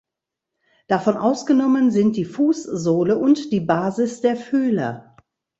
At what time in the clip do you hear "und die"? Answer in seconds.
3.19-3.59